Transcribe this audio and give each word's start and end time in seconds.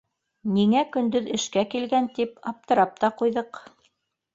Ниңә 0.55 0.81
көндөҙ 0.95 1.29
эшкә 1.37 1.67
килгән, 1.75 2.11
тип 2.19 2.43
аптырап 2.55 3.01
та 3.05 3.17
ҡуйҙыҡ. 3.23 3.67